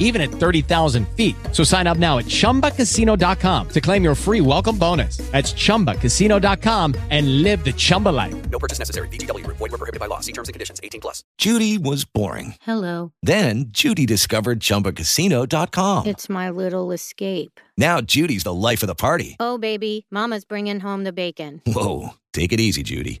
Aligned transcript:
even 0.00 0.20
at 0.20 0.30
30,000 0.30 1.06
feet. 1.10 1.36
So 1.52 1.62
sign 1.62 1.86
up 1.86 1.98
now 1.98 2.18
at 2.18 2.24
chumbacasino.com 2.24 3.68
to 3.68 3.80
claim 3.80 4.02
your 4.02 4.16
free 4.16 4.40
welcome 4.40 4.76
bonus. 4.76 5.18
That's 5.30 5.52
chumbacasino.com 5.52 6.96
and 7.10 7.42
live 7.42 7.64
the 7.64 7.72
Chumba 7.72 8.08
life. 8.08 8.50
No 8.50 8.58
purchase 8.58 8.80
necessary. 8.80 9.06
VGW 9.08 9.44
Group. 9.44 9.58
Void 9.58 9.70
were 9.70 9.78
prohibited 9.78 10.00
by 10.00 10.06
law. 10.06 10.18
See 10.20 10.32
terms 10.32 10.48
and 10.48 10.54
conditions. 10.54 10.80
18 10.82 11.00
plus. 11.00 11.22
Judy 11.38 11.78
was 11.78 12.04
boring. 12.04 12.54
Hello. 12.62 13.12
Then 13.22 13.66
Judy 13.68 14.06
discovered 14.06 14.60
ChumbaCasino.com. 14.60 16.06
It's 16.06 16.28
my 16.28 16.50
little 16.50 16.90
escape. 16.92 17.60
Now 17.76 18.00
Judy's 18.00 18.44
the 18.44 18.52
life 18.54 18.82
of 18.82 18.88
the 18.88 18.94
party. 18.94 19.36
Oh, 19.40 19.56
baby, 19.56 20.06
Mama's 20.10 20.44
bringing 20.44 20.80
home 20.80 21.04
the 21.04 21.12
bacon. 21.12 21.62
Whoa, 21.66 22.10
take 22.32 22.52
it 22.52 22.60
easy, 22.60 22.82
Judy. 22.82 23.20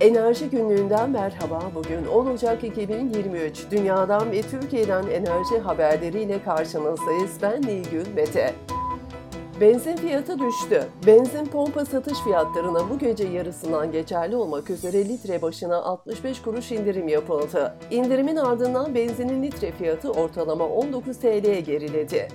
Enerji 0.00 0.50
günlüğünden 0.50 1.10
merhaba. 1.10 1.62
Bugün 1.74 2.06
10 2.06 2.26
Ocak 2.26 2.64
2023. 2.64 3.70
Dünyadan 3.70 4.32
ve 4.32 4.42
Türkiye'den 4.42 5.06
enerji 5.06 5.58
haberleriyle 5.58 6.42
karşınızdayız. 6.42 7.30
Ben 7.42 7.62
Nilgün 7.62 8.14
Mete. 8.14 8.54
Benzin 9.60 9.96
fiyatı 9.96 10.38
düştü. 10.38 10.84
Benzin 11.06 11.46
pompa 11.46 11.84
satış 11.84 12.18
fiyatlarına 12.24 12.90
bu 12.90 12.98
gece 12.98 13.24
yarısından 13.24 13.92
geçerli 13.92 14.36
olmak 14.36 14.70
üzere 14.70 15.08
litre 15.08 15.42
başına 15.42 15.76
65 15.76 16.42
kuruş 16.42 16.72
indirim 16.72 17.08
yapıldı. 17.08 17.74
İndirimin 17.90 18.36
ardından 18.36 18.94
benzinin 18.94 19.42
litre 19.42 19.72
fiyatı 19.72 20.12
ortalama 20.12 20.64
19 20.64 21.18
TL'ye 21.18 21.60
geriledi. 21.60 22.28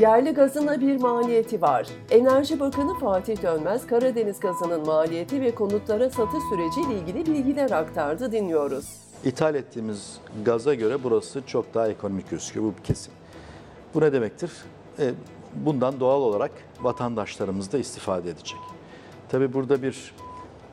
Yerli 0.00 0.30
gazına 0.30 0.80
bir 0.80 1.00
maliyeti 1.00 1.62
var. 1.62 1.86
Enerji 2.10 2.60
Bakanı 2.60 2.98
Fatih 2.98 3.42
Dönmez, 3.42 3.86
Karadeniz 3.86 4.40
gazının 4.40 4.86
maliyeti 4.86 5.40
ve 5.40 5.54
konutlara 5.54 6.10
satış 6.10 6.42
süreciyle 6.50 7.00
ilgili 7.00 7.26
bilgiler 7.26 7.70
aktardı. 7.70 8.32
Dinliyoruz. 8.32 8.96
İthal 9.24 9.54
ettiğimiz 9.54 10.16
gaza 10.44 10.74
göre 10.74 11.04
burası 11.04 11.42
çok 11.46 11.74
daha 11.74 11.88
ekonomik 11.88 12.30
gözüküyor. 12.30 12.66
Bu 12.66 12.72
kesin. 12.84 13.12
Bu 13.94 14.00
ne 14.00 14.12
demektir? 14.12 14.50
E, 14.98 15.10
bundan 15.54 16.00
doğal 16.00 16.20
olarak 16.20 16.50
vatandaşlarımız 16.80 17.72
da 17.72 17.78
istifade 17.78 18.30
edecek. 18.30 18.58
Tabii 19.28 19.52
burada 19.52 19.82
bir 19.82 20.14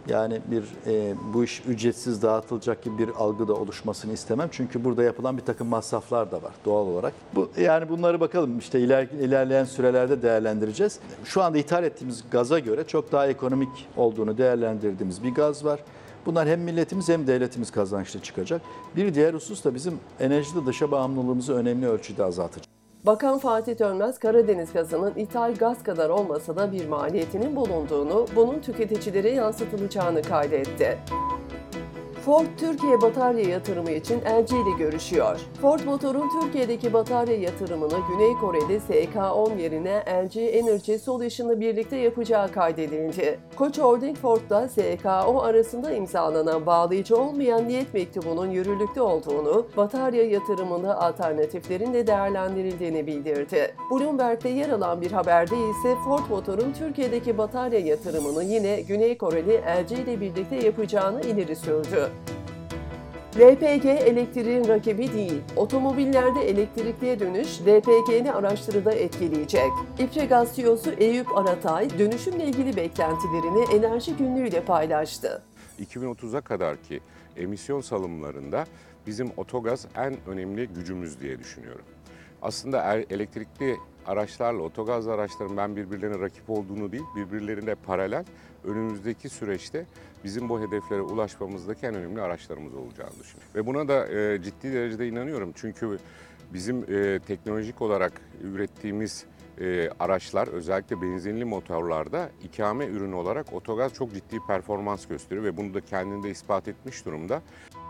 yani 0.08 0.42
bir 0.52 0.64
e, 0.88 1.16
bu 1.34 1.44
iş 1.44 1.62
ücretsiz 1.68 2.22
dağıtılacak 2.22 2.84
gibi 2.84 2.98
bir 2.98 3.10
algı 3.10 3.48
da 3.48 3.54
oluşmasını 3.54 4.14
istemem. 4.14 4.50
Çünkü 4.52 4.84
burada 4.84 5.04
yapılan 5.04 5.38
bir 5.38 5.42
takım 5.42 5.68
masraflar 5.68 6.32
da 6.32 6.44
var 6.44 6.54
doğal 6.66 6.88
olarak. 6.88 7.14
Bu 7.36 7.50
yani 7.58 7.90
bunları 7.90 8.20
bakalım 8.20 8.60
işte 8.60 8.80
iler, 8.80 9.04
ilerleyen 9.04 9.66
sürelerde 9.66 10.22
değerlendireceğiz. 10.22 11.00
Şu 11.26 11.44
anda 11.44 11.58
ithal 11.58 11.84
ettiğimiz 11.84 12.24
gaza 12.32 12.60
göre 12.60 12.84
çok 12.88 13.12
daha 13.12 13.28
ekonomik 13.28 13.88
olduğunu 13.98 14.38
değerlendirdiğimiz 14.38 15.24
bir 15.24 15.32
gaz 15.32 15.66
var. 15.66 15.80
Bunlar 16.26 16.48
hem 16.48 16.62
milletimiz 16.62 17.10
hem 17.10 17.28
devletimiz 17.28 17.72
kazançlı 17.72 18.20
çıkacak. 18.20 18.62
Bir 18.96 19.14
diğer 19.16 19.34
husus 19.34 19.64
da 19.64 19.76
bizim 19.76 20.00
enerjide 20.20 20.66
dışa 20.66 20.92
bağımlılığımızı 20.92 21.54
önemli 21.54 21.88
ölçüde 21.88 22.24
azaltacak. 22.24 22.73
Bakan 23.06 23.40
Fatih 23.40 23.80
Dönmez, 23.80 24.20
Karadeniz 24.20 24.74
gazının 24.74 25.14
ithal 25.16 25.56
gaz 25.56 25.84
kadar 25.84 26.10
olmasa 26.10 26.56
da 26.56 26.72
bir 26.72 26.88
maliyetinin 26.88 27.56
bulunduğunu, 27.56 28.28
bunun 28.36 28.60
tüketicilere 28.60 29.30
yansıtılacağını 29.30 30.22
kaydetti. 30.22 31.00
Ford 32.26 32.46
Türkiye 32.58 33.02
batarya 33.02 33.50
yatırımı 33.50 33.92
için 33.92 34.20
LG 34.20 34.52
ile 34.52 34.78
görüşüyor. 34.80 35.40
Ford 35.62 35.80
Motor'un 35.80 36.30
Türkiye'deki 36.42 36.94
batarya 36.94 37.38
yatırımını 37.38 37.94
Güney 38.10 38.34
Kore'de 38.34 38.78
SK10 38.78 39.62
yerine 39.62 40.04
LG 40.08 40.38
Energy 40.38 40.96
Solution'la 40.96 41.60
birlikte 41.60 41.98
yapacağı 41.98 42.52
kaydedildi. 42.52 43.40
Koç 43.56 43.80
Holding 43.80 44.18
Ford'da 44.18 44.66
SK10 44.66 45.42
arasında 45.42 45.92
imzalanan 45.92 46.66
bağlayıcı 46.66 47.18
olmayan 47.18 47.68
niyet 47.68 47.94
mektubunun 47.94 48.48
yürürlükte 48.48 49.02
olduğunu, 49.02 49.68
batarya 49.78 50.24
yatırımında 50.24 51.02
alternatiflerin 51.02 51.94
de 51.94 52.08
değerlendirildiğini 52.08 53.08
bildirdi. 53.08 53.76
Bloomberg'de 53.92 54.50
yer 54.50 54.70
alan 54.70 55.02
bir 55.02 55.12
haberde 55.12 55.56
ise 55.56 55.96
Ford 56.06 56.30
Motor'un 56.30 56.74
Türkiye'deki 56.74 57.38
batarya 57.38 57.80
yatırımını 57.80 58.44
yine 58.44 58.82
Güney 58.82 59.18
Koreli 59.18 59.62
LG 59.62 59.92
ile 59.92 60.22
birlikte 60.22 60.56
yapacağını 60.56 61.22
ileri 61.22 61.56
sürdü. 61.56 62.13
LPG 63.38 63.86
elektriğin 63.86 64.68
rakibi 64.68 65.14
değil. 65.14 65.42
Otomobillerde 65.56 66.50
elektrikliye 66.50 67.20
dönüş 67.20 67.62
LPG'ni 67.62 68.32
araştırıda 68.32 68.92
etkileyecek. 68.92 69.72
İpregaz 70.00 70.56
CEO'su 70.56 70.92
Eyüp 70.92 71.38
Aratay 71.38 72.00
dönüşümle 72.00 72.46
ilgili 72.46 72.76
beklentilerini 72.76 73.76
enerji 73.76 74.16
günlüğüyle 74.18 74.66
paylaştı. 74.66 75.42
2030'a 75.82 76.42
kadarki 76.42 77.00
emisyon 77.38 77.82
salımlarında 77.82 78.66
bizim 79.08 79.32
otogaz 79.38 79.88
en 79.96 80.16
önemli 80.28 80.68
gücümüz 80.68 81.20
diye 81.20 81.40
düşünüyorum. 81.40 81.86
Aslında 82.44 82.82
er- 82.82 83.06
elektrikli 83.10 83.78
araçlarla 84.06 84.62
otogaz 84.62 85.08
araçların 85.08 85.58
ben 85.58 85.76
birbirlerine 85.76 86.20
rakip 86.20 86.50
olduğunu 86.50 86.92
değil, 86.92 87.04
birbirlerine 87.16 87.76
paralel 87.76 88.26
önümüzdeki 88.64 89.30
süreçte 89.30 89.86
bizim 90.24 90.50
bu 90.50 90.62
hedeflere 90.62 91.02
ulaşmamızdaki 91.02 91.86
en 91.86 91.96
önemli 91.96 92.22
araçlarımız 92.22 92.74
olacağını 92.74 93.12
düşünüyorum. 93.20 93.52
Ve 93.56 93.66
buna 93.66 93.88
da 93.88 94.08
e, 94.08 94.42
ciddi 94.42 94.74
derecede 94.74 95.08
inanıyorum. 95.08 95.52
Çünkü 95.56 96.00
bizim 96.54 96.84
e, 96.94 97.20
teknolojik 97.20 97.82
olarak 97.82 98.22
ürettiğimiz 98.44 99.26
e, 99.60 99.90
araçlar 100.00 100.48
özellikle 100.48 101.02
benzinli 101.02 101.46
motorlarda 101.46 102.30
ikame 102.44 102.86
ürünü 102.86 103.16
olarak 103.16 103.54
otogaz 103.54 103.94
çok 103.94 104.14
ciddi 104.14 104.40
performans 104.48 105.08
gösteriyor 105.08 105.46
ve 105.46 105.58
bunu 105.58 105.74
da 105.74 105.82
kendinde 105.82 106.30
ispat 106.30 106.68
etmiş 106.68 107.06
durumda. 107.06 107.42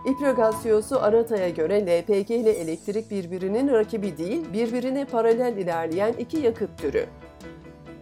İprogaz 0.05 0.63
CEO'su 0.63 0.99
Aratay'a 0.99 1.49
göre 1.49 1.81
LPG 1.85 2.31
ile 2.31 2.51
elektrik 2.51 3.11
birbirinin 3.11 3.71
rakibi 3.71 4.17
değil, 4.17 4.53
birbirine 4.53 5.05
paralel 5.05 5.57
ilerleyen 5.57 6.13
iki 6.13 6.37
yakıt 6.37 6.77
türü. 6.77 7.05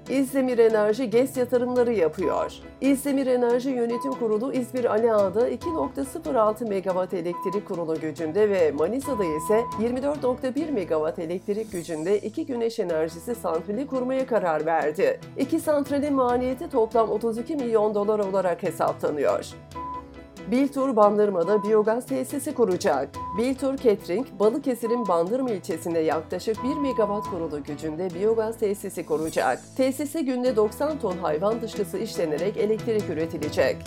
İzdemir 0.09 0.57
Enerji 0.57 1.09
GES 1.09 1.37
yatırımları 1.37 1.93
yapıyor. 1.93 2.53
İzdemir 2.81 3.27
Enerji 3.27 3.69
Yönetim 3.69 4.11
Kurulu 4.11 4.53
İzmir 4.53 4.85
Ali 4.85 5.13
Ağa'da 5.13 5.49
2.06 5.49 6.69
megawatt 6.69 7.13
elektrik 7.13 7.67
kurulu 7.67 7.99
gücünde 7.99 8.49
ve 8.49 8.71
Manisa'da 8.71 9.23
ise 9.23 9.63
24.1 9.79 10.71
megawatt 10.71 11.19
elektrik 11.19 11.71
gücünde 11.71 12.19
iki 12.19 12.45
güneş 12.45 12.79
enerjisi 12.79 13.35
santrali 13.35 13.87
kurmaya 13.87 14.25
karar 14.25 14.65
verdi. 14.65 15.19
İki 15.37 15.59
santralin 15.59 16.13
maliyeti 16.13 16.69
toplam 16.69 17.09
32 17.09 17.55
milyon 17.55 17.95
dolar 17.95 18.19
olarak 18.19 18.63
hesaplanıyor. 18.63 19.53
Biltur 20.51 20.95
Bandırma'da 20.95 21.63
biyogaz 21.63 22.05
tesisi 22.05 22.53
kuracak. 22.53 23.09
Biltur 23.37 23.77
Catering, 23.77 24.27
Balıkesir'in 24.39 25.07
Bandırma 25.07 25.51
ilçesinde 25.51 25.99
yaklaşık 25.99 26.63
1 26.63 26.75
megawatt 26.75 27.29
kurulu 27.29 27.63
gücünde 27.63 28.09
biyogaz 28.13 28.57
tesisi 28.57 29.05
kuracak. 29.05 29.59
Tesise 29.77 30.21
günde 30.21 30.55
90 30.55 30.99
ton 30.99 31.17
hayvan 31.17 31.61
dışkısı 31.61 31.97
işlenerek 31.97 32.57
elektrik 32.57 33.09
üretilecek. 33.09 33.77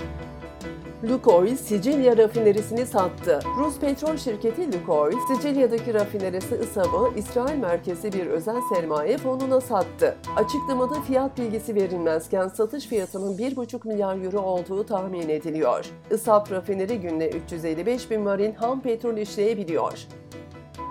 Lukoil 1.08 1.56
Sicilya 1.56 2.16
rafinerisini 2.16 2.86
sattı. 2.86 3.40
Rus 3.58 3.78
petrol 3.78 4.16
şirketi 4.16 4.72
Lukoil, 4.72 5.16
Sicilya'daki 5.28 5.94
rafinerisi 5.94 6.56
ISAB'ı 6.56 7.18
İsrail 7.18 7.58
merkezi 7.58 8.12
bir 8.12 8.26
özel 8.26 8.60
sermaye 8.74 9.18
fonuna 9.18 9.60
sattı. 9.60 10.16
Açıklamada 10.36 10.94
fiyat 11.00 11.38
bilgisi 11.38 11.74
verilmezken 11.74 12.48
satış 12.48 12.86
fiyatının 12.86 13.38
1,5 13.38 13.88
milyar 13.88 14.24
euro 14.24 14.40
olduğu 14.40 14.86
tahmin 14.86 15.28
ediliyor. 15.28 15.86
ISAB 16.10 16.50
rafineri 16.50 17.00
günde 17.00 17.28
355 17.28 18.10
bin 18.10 18.24
varil 18.24 18.54
ham 18.54 18.80
petrol 18.80 19.16
işleyebiliyor. 19.16 20.06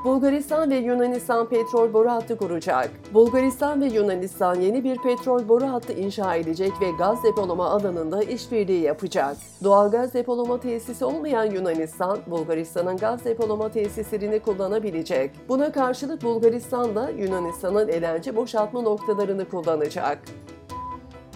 Bulgaristan 0.03 0.71
ve 0.71 0.75
Yunanistan 0.75 1.49
petrol 1.49 1.93
boru 1.93 2.09
hattı 2.09 2.37
kuracak. 2.37 2.89
Bulgaristan 3.13 3.81
ve 3.81 3.85
Yunanistan 3.85 4.55
yeni 4.55 4.83
bir 4.83 4.97
petrol 4.97 5.47
boru 5.47 5.65
hattı 5.65 5.93
inşa 5.93 6.35
edecek 6.35 6.71
ve 6.81 6.91
gaz 6.91 7.23
depolama 7.23 7.69
alanında 7.69 8.23
işbirliği 8.23 8.81
yapacak. 8.81 9.37
Doğalgaz 9.63 10.13
depolama 10.13 10.59
tesisi 10.59 11.05
olmayan 11.05 11.45
Yunanistan, 11.45 12.19
Bulgaristan'ın 12.27 12.97
gaz 12.97 13.25
depolama 13.25 13.69
tesislerini 13.69 14.39
kullanabilecek. 14.39 15.31
Buna 15.49 15.71
karşılık 15.71 16.23
Bulgaristan 16.23 16.95
da 16.95 17.09
Yunanistan'ın 17.09 17.87
LNG 17.87 18.35
boşaltma 18.35 18.81
noktalarını 18.81 19.49
kullanacak. 19.49 20.19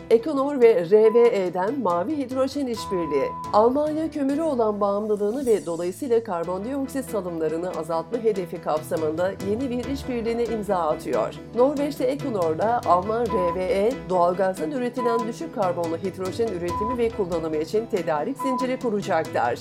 Ekonor 0.09 0.61
ve 0.61 0.85
RWE'den 0.85 1.79
mavi 1.79 2.17
hidrojen 2.17 2.67
işbirliği, 2.67 3.27
Almanya 3.53 4.11
kömürü 4.11 4.41
olan 4.41 4.81
bağımlılığını 4.81 5.45
ve 5.45 5.65
dolayısıyla 5.65 6.23
karbondioksit 6.23 7.05
salımlarını 7.05 7.71
azaltma 7.71 8.17
hedefi 8.17 8.61
kapsamında 8.61 9.31
yeni 9.49 9.69
bir 9.69 9.85
işbirliğine 9.85 10.45
imza 10.45 10.77
atıyor. 10.77 11.33
Norveç'te 11.55 12.03
Ekonor'la 12.03 12.81
Alman 12.85 13.25
RWE, 13.25 13.91
doğalgazdan 14.09 14.71
üretilen 14.71 15.27
düşük 15.27 15.55
karbonlu 15.55 15.97
hidrojen 15.97 16.47
üretimi 16.47 16.97
ve 16.97 17.09
kullanımı 17.09 17.57
için 17.57 17.85
tedarik 17.85 18.37
zinciri 18.37 18.79
kuracaklar. 18.79 19.59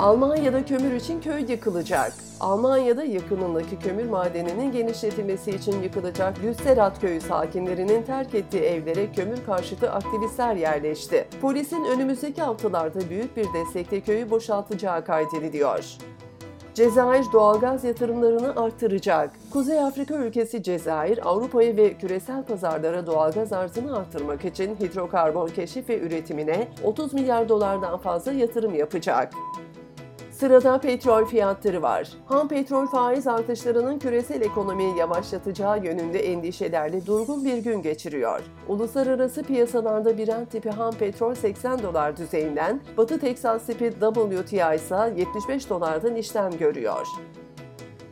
Almanya'da 0.00 0.64
kömür 0.64 0.92
için 0.92 1.20
köy 1.20 1.44
yıkılacak. 1.48 2.12
Almanya'da 2.40 3.04
yakınındaki 3.04 3.78
kömür 3.78 4.04
madeninin 4.04 4.72
genişletilmesi 4.72 5.50
için 5.50 5.82
yıkılacak 5.82 6.38
Lüsterat 6.44 7.00
köyü 7.00 7.20
sakinlerinin 7.20 8.02
terk 8.02 8.34
ettiği 8.34 8.62
evlere 8.62 9.12
kömür 9.12 9.44
karşıtı 9.46 9.90
aktivistler 9.92 10.54
yerleşti. 10.54 11.28
Polisin 11.40 11.84
önümüzdeki 11.84 12.42
haftalarda 12.42 13.10
büyük 13.10 13.36
bir 13.36 13.46
destekle 13.54 14.00
köyü 14.00 14.30
boşaltacağı 14.30 15.04
kaydediliyor. 15.04 15.98
Cezayir 16.74 17.24
doğalgaz 17.32 17.84
yatırımlarını 17.84 18.62
arttıracak. 18.62 19.30
Kuzey 19.50 19.80
Afrika 19.80 20.14
ülkesi 20.14 20.62
Cezayir, 20.62 21.28
Avrupa'ya 21.28 21.76
ve 21.76 21.94
küresel 21.94 22.44
pazarlara 22.44 23.06
doğalgaz 23.06 23.52
arzını 23.52 23.96
arttırmak 23.96 24.44
için 24.44 24.76
hidrokarbon 24.76 25.48
keşif 25.48 25.88
ve 25.88 26.00
üretimine 26.00 26.68
30 26.84 27.14
milyar 27.14 27.48
dolardan 27.48 27.98
fazla 27.98 28.32
yatırım 28.32 28.74
yapacak. 28.74 29.32
Sırada 30.42 30.78
petrol 30.78 31.24
fiyatları 31.24 31.82
var. 31.82 32.08
Ham 32.26 32.48
petrol 32.48 32.86
faiz 32.86 33.26
artışlarının 33.26 33.98
küresel 33.98 34.40
ekonomiyi 34.40 34.96
yavaşlatacağı 34.96 35.84
yönünde 35.84 36.18
endişelerle 36.18 37.06
durgun 37.06 37.44
bir 37.44 37.58
gün 37.58 37.82
geçiriyor. 37.82 38.40
Uluslararası 38.68 39.42
piyasalarda 39.42 40.18
Brent 40.18 40.50
tipi 40.50 40.70
ham 40.70 40.94
petrol 40.94 41.34
80 41.34 41.82
dolar 41.82 42.16
düzeyinden, 42.16 42.80
Batı 42.96 43.20
Teksas 43.20 43.66
tipi 43.66 43.92
WTI 44.00 44.74
ise 44.74 45.14
75 45.16 45.70
dolardan 45.70 46.16
işlem 46.16 46.50
görüyor. 46.58 47.06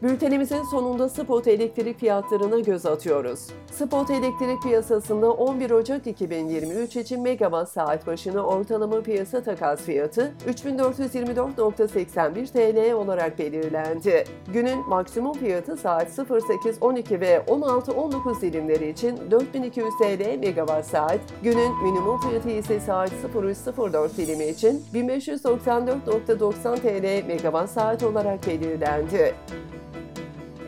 Bültenimizin 0.02 0.62
sonunda 0.62 1.08
spot 1.08 1.48
elektrik 1.48 1.98
fiyatlarına 1.98 2.58
göz 2.58 2.86
atıyoruz. 2.86 3.46
Spot 3.72 4.10
elektrik 4.10 4.62
piyasasında 4.62 5.30
11 5.32 5.70
Ocak 5.70 6.06
2023 6.06 6.96
için 6.96 7.22
megawatt 7.22 7.68
saat 7.68 8.06
başına 8.06 8.42
ortalama 8.42 9.00
piyasa 9.00 9.42
takas 9.42 9.80
fiyatı 9.80 10.32
3424.81 10.48 12.46
TL 12.46 12.92
olarak 12.92 13.38
belirlendi. 13.38 14.24
Günün 14.52 14.88
maksimum 14.88 15.32
fiyatı 15.32 15.76
saat 15.76 16.08
08.12 16.18 17.20
ve 17.20 17.36
16.19 17.36 18.40
dilimleri 18.40 18.88
için 18.88 19.18
4200 19.30 19.88
TL 20.02 20.38
megawatt 20.38 20.86
saat, 20.86 21.20
günün 21.42 21.82
minimum 21.82 22.20
fiyatı 22.20 22.50
ise 22.50 22.80
saat 22.80 23.12
03.04 23.12 24.16
dilimi 24.16 24.46
için 24.46 24.84
1594.90 24.94 26.76
TL 26.76 27.26
megawatt 27.26 27.70
saat 27.70 28.02
olarak 28.02 28.46
belirlendi. 28.46 29.34